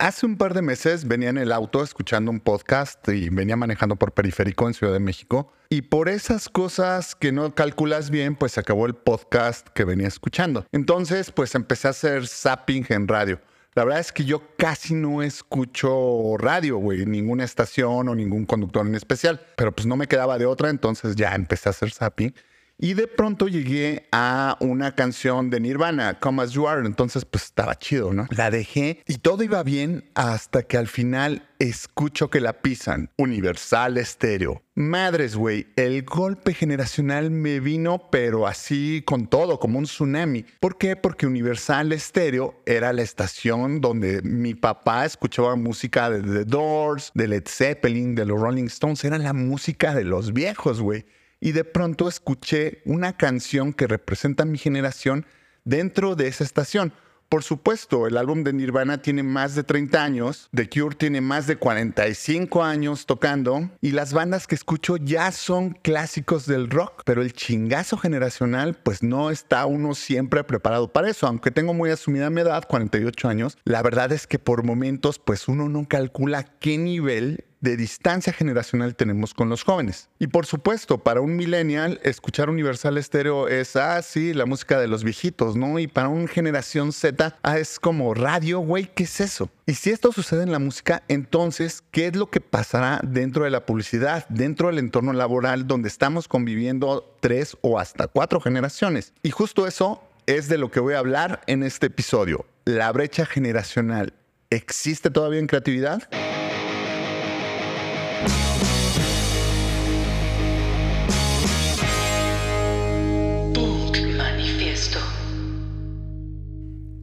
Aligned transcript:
Hace 0.00 0.26
un 0.26 0.36
par 0.36 0.54
de 0.54 0.62
meses 0.62 1.08
venía 1.08 1.28
en 1.28 1.38
el 1.38 1.50
auto 1.50 1.82
escuchando 1.82 2.30
un 2.30 2.38
podcast 2.38 3.08
y 3.08 3.30
venía 3.30 3.56
manejando 3.56 3.96
por 3.96 4.12
periférico 4.12 4.68
en 4.68 4.74
Ciudad 4.74 4.92
de 4.92 5.00
México. 5.00 5.52
Y 5.70 5.82
por 5.82 6.08
esas 6.08 6.48
cosas 6.48 7.16
que 7.16 7.32
no 7.32 7.52
calculas 7.56 8.08
bien, 8.08 8.36
pues 8.36 8.52
se 8.52 8.60
acabó 8.60 8.86
el 8.86 8.94
podcast 8.94 9.66
que 9.70 9.82
venía 9.82 10.06
escuchando. 10.06 10.64
Entonces, 10.70 11.32
pues 11.32 11.56
empecé 11.56 11.88
a 11.88 11.90
hacer 11.90 12.28
zapping 12.28 12.86
en 12.90 13.08
radio. 13.08 13.40
La 13.74 13.82
verdad 13.82 13.98
es 13.98 14.12
que 14.12 14.24
yo 14.24 14.54
casi 14.56 14.94
no 14.94 15.20
escucho 15.20 16.36
radio, 16.38 16.76
güey, 16.76 17.04
ninguna 17.04 17.42
estación 17.42 18.08
o 18.08 18.14
ningún 18.14 18.46
conductor 18.46 18.86
en 18.86 18.94
especial. 18.94 19.40
Pero 19.56 19.74
pues 19.74 19.86
no 19.86 19.96
me 19.96 20.06
quedaba 20.06 20.38
de 20.38 20.46
otra, 20.46 20.70
entonces 20.70 21.16
ya 21.16 21.34
empecé 21.34 21.68
a 21.68 21.70
hacer 21.70 21.90
zapping. 21.90 22.32
Y 22.80 22.94
de 22.94 23.08
pronto 23.08 23.48
llegué 23.48 24.06
a 24.12 24.56
una 24.60 24.94
canción 24.94 25.50
de 25.50 25.58
Nirvana, 25.58 26.20
Come 26.20 26.44
As 26.44 26.52
You 26.52 26.68
Are. 26.68 26.86
Entonces, 26.86 27.24
pues 27.24 27.42
estaba 27.42 27.76
chido, 27.76 28.12
¿no? 28.12 28.28
La 28.30 28.52
dejé 28.52 29.02
y 29.08 29.18
todo 29.18 29.42
iba 29.42 29.64
bien 29.64 30.04
hasta 30.14 30.62
que 30.62 30.76
al 30.76 30.86
final 30.86 31.48
escucho 31.58 32.30
que 32.30 32.40
la 32.40 32.62
pisan. 32.62 33.10
Universal 33.16 33.98
Estéreo. 33.98 34.62
Madres, 34.76 35.34
güey, 35.34 35.66
el 35.74 36.04
golpe 36.04 36.54
generacional 36.54 37.32
me 37.32 37.58
vino, 37.58 38.08
pero 38.12 38.46
así 38.46 39.02
con 39.04 39.26
todo, 39.26 39.58
como 39.58 39.80
un 39.80 39.84
tsunami. 39.86 40.44
¿Por 40.60 40.78
qué? 40.78 40.94
Porque 40.94 41.26
Universal 41.26 41.92
Estéreo 41.92 42.62
era 42.64 42.92
la 42.92 43.02
estación 43.02 43.80
donde 43.80 44.22
mi 44.22 44.54
papá 44.54 45.04
escuchaba 45.04 45.56
música 45.56 46.10
de 46.10 46.22
The 46.22 46.44
Doors, 46.44 47.10
de 47.14 47.26
Led 47.26 47.48
Zeppelin, 47.48 48.14
de 48.14 48.24
los 48.24 48.40
Rolling 48.40 48.66
Stones. 48.66 49.02
Era 49.02 49.18
la 49.18 49.32
música 49.32 49.96
de 49.96 50.04
los 50.04 50.32
viejos, 50.32 50.80
güey 50.80 51.04
y 51.40 51.52
de 51.52 51.64
pronto 51.64 52.08
escuché 52.08 52.82
una 52.84 53.16
canción 53.16 53.72
que 53.72 53.86
representa 53.86 54.44
mi 54.44 54.58
generación 54.58 55.26
dentro 55.64 56.16
de 56.16 56.28
esa 56.28 56.44
estación. 56.44 56.92
Por 57.28 57.42
supuesto, 57.42 58.06
el 58.06 58.16
álbum 58.16 58.42
de 58.42 58.54
Nirvana 58.54 59.02
tiene 59.02 59.22
más 59.22 59.54
de 59.54 59.62
30 59.62 60.02
años, 60.02 60.48
The 60.54 60.66
Cure 60.70 60.96
tiene 60.96 61.20
más 61.20 61.46
de 61.46 61.56
45 61.56 62.64
años 62.64 63.04
tocando 63.04 63.68
y 63.82 63.90
las 63.90 64.14
bandas 64.14 64.46
que 64.46 64.54
escucho 64.54 64.96
ya 64.96 65.30
son 65.30 65.72
clásicos 65.82 66.46
del 66.46 66.70
rock, 66.70 67.02
pero 67.04 67.20
el 67.20 67.34
chingazo 67.34 67.98
generacional 67.98 68.78
pues 68.82 69.02
no 69.02 69.30
está 69.30 69.66
uno 69.66 69.94
siempre 69.94 70.42
preparado 70.42 70.90
para 70.90 71.10
eso, 71.10 71.26
aunque 71.26 71.50
tengo 71.50 71.74
muy 71.74 71.90
asumida 71.90 72.30
mi 72.30 72.40
edad, 72.40 72.64
48 72.66 73.28
años, 73.28 73.58
la 73.64 73.82
verdad 73.82 74.10
es 74.12 74.26
que 74.26 74.38
por 74.38 74.64
momentos 74.64 75.18
pues 75.18 75.48
uno 75.48 75.68
no 75.68 75.86
calcula 75.86 76.44
qué 76.44 76.78
nivel 76.78 77.44
de 77.60 77.76
distancia 77.76 78.32
generacional 78.32 78.94
tenemos 78.94 79.34
con 79.34 79.48
los 79.48 79.62
jóvenes. 79.62 80.08
Y 80.18 80.28
por 80.28 80.46
supuesto, 80.46 80.98
para 80.98 81.20
un 81.20 81.36
millennial, 81.36 82.00
escuchar 82.02 82.50
Universal 82.50 82.98
Estéreo 82.98 83.48
es, 83.48 83.76
ah, 83.76 84.00
sí, 84.02 84.32
la 84.34 84.46
música 84.46 84.78
de 84.78 84.88
los 84.88 85.04
viejitos, 85.04 85.56
¿no? 85.56 85.78
Y 85.78 85.86
para 85.86 86.08
una 86.08 86.28
generación 86.28 86.92
Z, 86.92 87.36
ah, 87.42 87.58
es 87.58 87.80
como 87.80 88.14
radio, 88.14 88.60
güey, 88.60 88.90
¿qué 88.94 89.04
es 89.04 89.20
eso? 89.20 89.50
Y 89.66 89.74
si 89.74 89.90
esto 89.90 90.12
sucede 90.12 90.42
en 90.42 90.52
la 90.52 90.58
música, 90.58 91.02
entonces, 91.08 91.82
¿qué 91.90 92.06
es 92.06 92.16
lo 92.16 92.30
que 92.30 92.40
pasará 92.40 93.00
dentro 93.02 93.44
de 93.44 93.50
la 93.50 93.66
publicidad, 93.66 94.26
dentro 94.28 94.68
del 94.68 94.78
entorno 94.78 95.12
laboral 95.12 95.66
donde 95.66 95.88
estamos 95.88 96.28
conviviendo 96.28 97.16
tres 97.20 97.56
o 97.60 97.78
hasta 97.78 98.06
cuatro 98.06 98.40
generaciones? 98.40 99.12
Y 99.22 99.30
justo 99.30 99.66
eso 99.66 100.02
es 100.26 100.48
de 100.48 100.58
lo 100.58 100.70
que 100.70 100.80
voy 100.80 100.94
a 100.94 100.98
hablar 100.98 101.40
en 101.46 101.62
este 101.62 101.86
episodio. 101.86 102.46
La 102.64 102.92
brecha 102.92 103.24
generacional. 103.26 104.12
¿Existe 104.50 105.10
todavía 105.10 105.40
en 105.40 105.46
creatividad? 105.46 106.08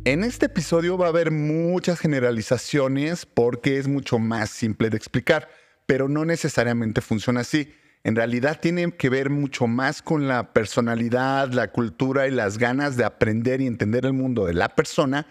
En 0.07 0.23
este 0.23 0.45
episodio 0.45 0.99
va 0.99 1.07
a 1.07 1.09
haber 1.09 1.31
muchas 1.31 1.97
generalizaciones 1.97 3.25
porque 3.25 3.79
es 3.79 3.87
mucho 3.87 4.19
más 4.19 4.51
simple 4.51 4.91
de 4.91 4.97
explicar, 4.97 5.49
pero 5.87 6.07
no 6.07 6.25
necesariamente 6.25 7.01
funciona 7.01 7.39
así. 7.39 7.73
En 8.03 8.15
realidad 8.15 8.59
tiene 8.61 8.91
que 8.91 9.09
ver 9.09 9.31
mucho 9.31 9.65
más 9.65 10.03
con 10.03 10.27
la 10.27 10.53
personalidad, 10.53 11.51
la 11.53 11.71
cultura 11.71 12.27
y 12.27 12.31
las 12.31 12.59
ganas 12.59 12.97
de 12.97 13.03
aprender 13.03 13.61
y 13.61 13.65
entender 13.65 14.05
el 14.05 14.13
mundo 14.13 14.45
de 14.45 14.53
la 14.53 14.69
persona 14.69 15.25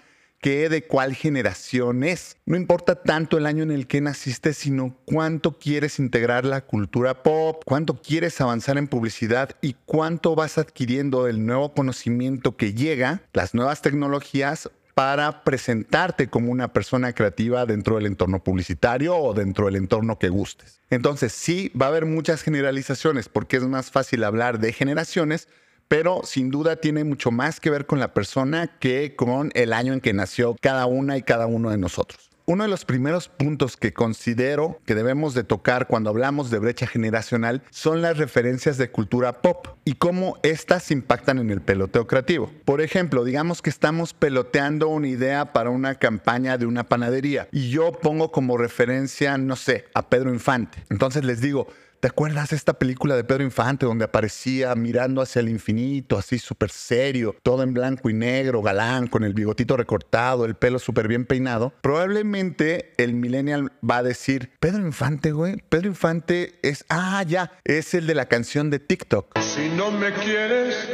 que 0.45 0.69
de 0.69 0.85
cuál 0.85 1.15
generación 1.15 2.05
es. 2.05 2.37
No 2.45 2.59
importa 2.59 2.97
tanto 2.97 3.39
el 3.39 3.47
año 3.47 3.63
en 3.63 3.71
el 3.71 3.87
que 3.87 4.03
naciste, 4.03 4.53
sino 4.53 4.95
cuánto 5.07 5.59
quieres 5.59 5.99
integrar 5.99 6.45
la 6.45 6.61
cultura 6.61 7.23
pop, 7.23 7.63
cuánto 7.65 8.03
quieres 8.03 8.39
avanzar 8.43 8.77
en 8.77 8.87
publicidad 8.87 9.57
y 9.63 9.75
cuánto 9.87 10.35
vas 10.35 10.59
adquiriendo 10.59 11.25
del 11.25 11.47
nuevo 11.47 11.73
conocimiento 11.73 12.59
que 12.59 12.75
llega, 12.75 13.23
las 13.33 13.55
nuevas 13.55 13.81
tecnologías 13.81 14.69
para 14.93 15.45
presentarte 15.45 16.29
como 16.29 16.53
una 16.53 16.75
persona 16.75 17.15
creativa 17.15 17.65
dentro 17.65 17.97
del 17.97 18.05
entorno 18.05 18.45
publicitario 18.45 19.17
o 19.17 19.33
dentro 19.33 19.65
del 19.65 19.77
entorno 19.77 20.19
que 20.19 20.29
gustes. 20.29 20.79
Entonces 20.91 21.33
sí, 21.33 21.73
va 21.81 21.87
a 21.87 21.89
haber 21.89 22.05
muchas 22.05 22.43
generalizaciones 22.43 23.31
porque 23.31 23.57
es 23.57 23.63
más 23.63 23.91
fácil 23.91 24.23
hablar 24.23 24.59
de 24.61 24.75
generaciones, 24.75 25.49
pero 25.89 26.23
sin 26.25 26.51
duda 26.51 26.77
tiene 26.77 27.05
mucho 27.05 27.31
más 27.31 27.61
que 27.61 27.71
ver 27.71 27.87
con 27.87 28.01
la 28.01 28.15
persona 28.15 28.79
que 28.79 29.15
con 29.17 29.51
el 29.55 29.73
año 29.73 29.93
en 29.93 30.01
que 30.01 30.13
nació 30.13 30.57
cada 30.61 30.87
una 30.87 31.17
y 31.17 31.23
cada 31.23 31.47
uno 31.47 31.71
de 31.71 31.79
nosotros. 31.79 32.31
Uno 32.47 32.65
de 32.65 32.69
los 32.69 32.85
primeros 32.85 33.29
puntos 33.31 33.79
que 33.79 33.95
considero 33.95 34.79
que 34.85 34.95
debemos 34.95 35.33
de 35.33 35.45
tocar 35.45 35.87
cuando 35.87 36.11
hablamos 36.11 36.51
de 36.51 36.59
brecha 36.59 36.87
generacional 36.87 37.63
son 37.71 38.03
las 38.03 38.19
referencias 38.19 38.77
de 38.77 38.91
cultura 38.91 39.41
pop 39.41 39.69
y 39.87 39.95
cómo 39.95 40.37
éstas 40.43 40.91
impactan 40.91 41.39
en 41.39 41.49
el 41.49 41.63
peloteo 41.63 42.07
creativo. 42.07 42.53
Por 42.67 42.83
ejemplo, 42.83 43.25
digamos 43.25 43.63
que 43.63 43.71
estamos 43.71 44.13
peloteando 44.13 44.89
una 44.89 45.09
idea 45.09 45.55
para 45.55 45.71
una 45.71 45.95
campaña 45.95 46.59
de 46.59 46.67
una 46.67 46.85
panadería 46.85 47.49
y 47.51 47.71
yo 47.71 47.93
pongo 47.93 48.31
como 48.31 48.59
referencia, 48.59 49.39
no 49.39 49.57
sé, 49.57 49.87
a 49.95 50.11
Pedro 50.11 50.31
Infante. 50.31 50.85
Entonces 50.91 51.25
les 51.25 51.41
digo, 51.41 51.69
¿Te 52.01 52.09
acuerdas 52.09 52.53
esta 52.53 52.75
película 52.75 53.17
de 53.17 53.25
Pedro 53.25 53.45
Infante 53.45 53.87
donde 53.87 54.05
aparecía 54.05 54.75
mirando 54.75 55.23
hacia 55.23 55.41
el 55.41 55.49
infinito, 55.49 56.19
así 56.19 56.39
súper 56.39 56.71
serio, 56.71 57.35
todo 57.43 57.63
en 57.63 57.73
blanco 57.73 58.11
y 58.11 58.15
negro, 58.15 58.63
galán, 58.63 59.07
con 59.07 59.25
el 59.25 59.33
bigotito 59.33 59.77
recortado, 59.77 60.45
el 60.45 60.55
pelo 60.55 60.79
súper 60.79 61.09
bien 61.09 61.25
peinado? 61.25 61.73
Probablemente 61.81 62.93
el 62.99 63.15
millennial 63.15 63.73
va 63.89 63.99
a 63.99 64.03
decir, 64.03 64.51
Pedro 64.61 64.85
Infante, 64.87 65.33
güey, 65.33 65.57
Pedro 65.69 65.89
Infante 65.89 66.59
es, 66.63 66.85
ah, 66.91 67.23
ya, 67.27 67.53
es 67.65 67.95
el 67.95 68.07
de 68.07 68.15
la 68.15 68.27
canción 68.27 68.71
de 68.71 68.79
TikTok. 68.79 69.39
Si 69.39 69.69
no 69.71 69.91
me 69.91 70.13
quieres, 70.13 70.89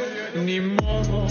ni 0.45 0.61
modo. 0.61 1.27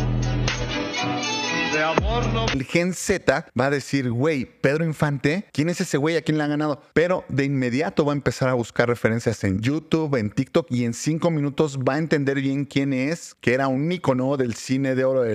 El 2.53 2.65
Gen 2.65 2.95
Z 2.95 3.47
va 3.59 3.67
a 3.67 3.71
decir, 3.71 4.11
güey, 4.11 4.45
Pedro 4.45 4.85
Infante, 4.85 5.45
¿quién 5.53 5.69
es 5.69 5.81
ese 5.81 5.99
güey? 5.99 6.17
¿A 6.17 6.23
quién 6.23 6.37
le 6.37 6.43
ha 6.43 6.49
ganado? 6.49 6.83
Pero 6.95 7.25
de 7.29 7.45
inmediato 7.45 8.05
va 8.05 8.13
a 8.13 8.17
empezar 8.17 8.49
a 8.49 8.55
buscar 8.55 8.89
referencias 8.89 9.45
en 9.45 9.61
YouTube, 9.61 10.17
en 10.17 10.31
TikTok 10.31 10.67
y 10.71 10.85
en 10.85 10.95
cinco 10.95 11.31
minutos 11.31 11.79
va 11.79 11.95
a 11.95 11.99
entender 11.99 12.41
bien 12.41 12.65
quién 12.65 12.93
es, 12.93 13.37
que 13.41 13.55
era 13.55 13.69
un 13.69 13.91
ícono 13.93 14.37
del 14.37 14.55
cine 14.55 14.97
de 14.97 15.05
oro 15.05 15.23
de 15.23 15.31